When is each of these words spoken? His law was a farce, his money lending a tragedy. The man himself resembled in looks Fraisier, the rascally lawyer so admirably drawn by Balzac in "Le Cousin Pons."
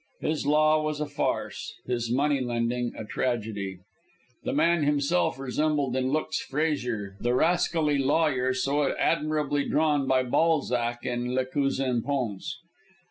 His 0.21 0.47
law 0.47 0.81
was 0.81 0.99
a 0.99 1.05
farce, 1.05 1.75
his 1.85 2.11
money 2.11 2.41
lending 2.41 2.91
a 2.97 3.05
tragedy. 3.05 3.81
The 4.43 4.51
man 4.51 4.81
himself 4.81 5.37
resembled 5.37 5.95
in 5.95 6.09
looks 6.11 6.39
Fraisier, 6.41 7.17
the 7.19 7.35
rascally 7.35 7.99
lawyer 7.99 8.51
so 8.55 8.91
admirably 8.97 9.69
drawn 9.69 10.07
by 10.07 10.23
Balzac 10.23 11.05
in 11.05 11.35
"Le 11.35 11.45
Cousin 11.45 12.01
Pons." 12.01 12.57